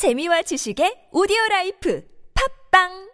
[0.00, 2.00] 재미와 지식의 오디오 라이프.
[2.32, 3.09] 팝빵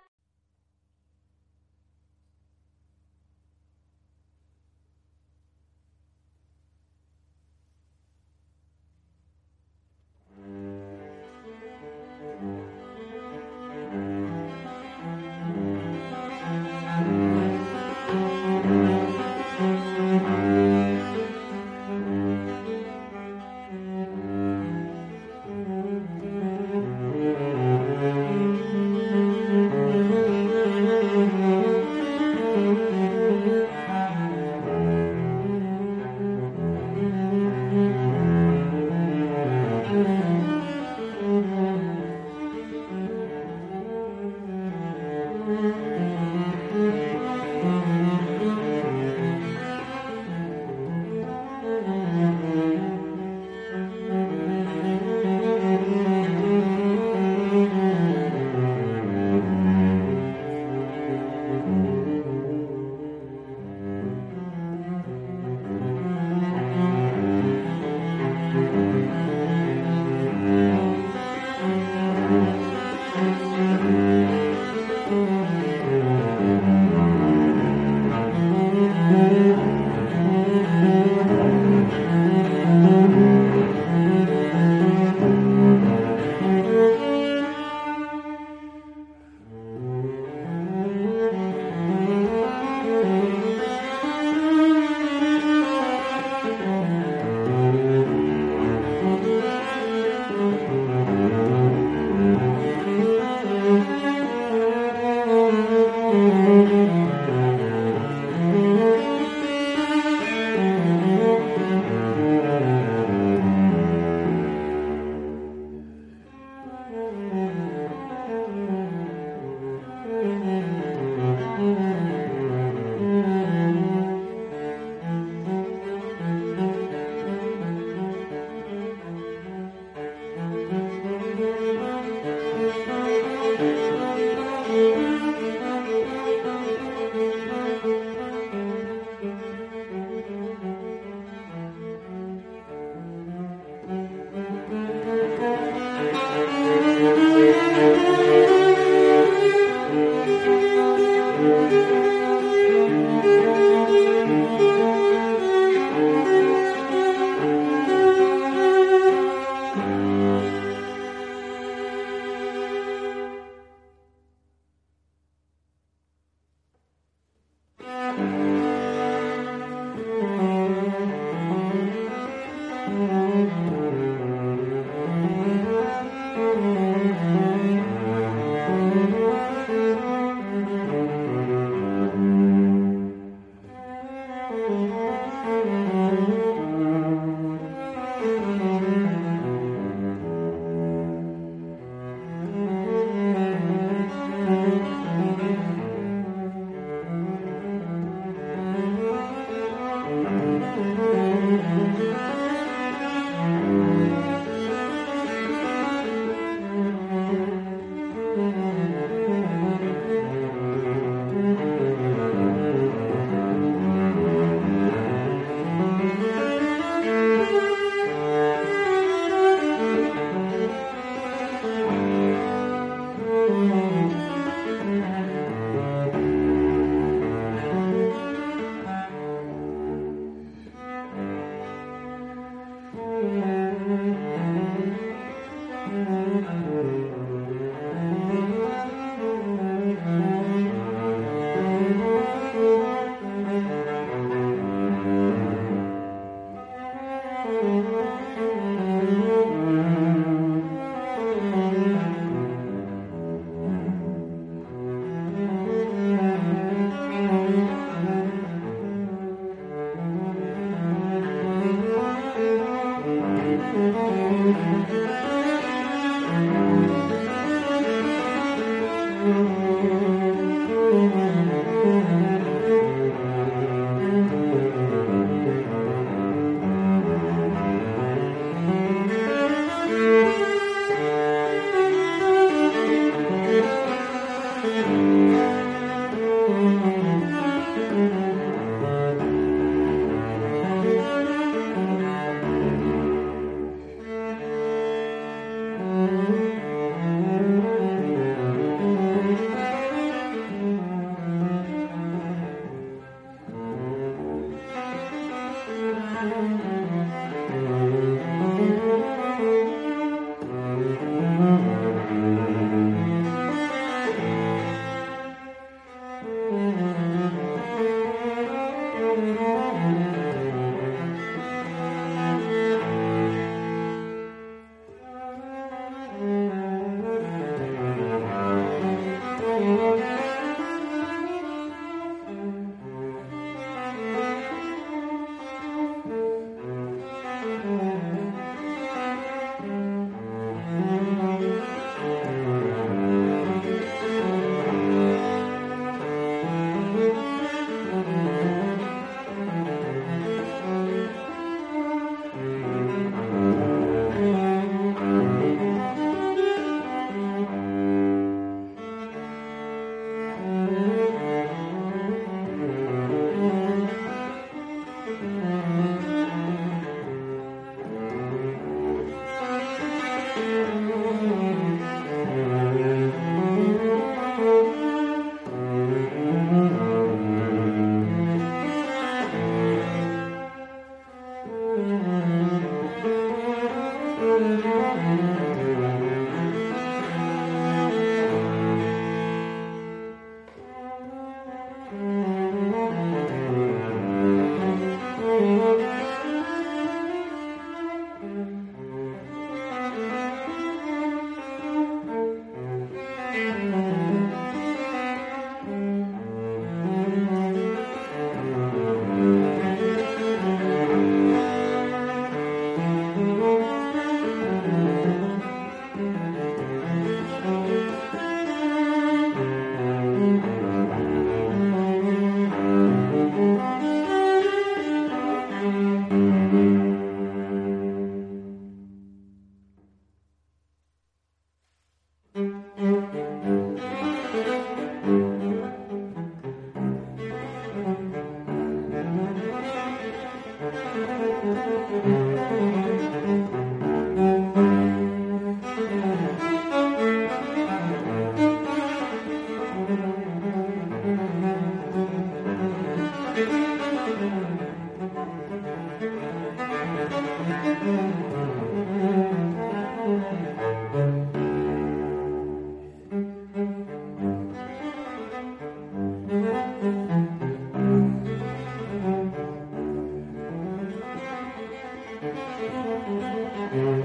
[472.68, 473.95] Mm-hmm.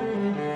[0.00, 0.51] Música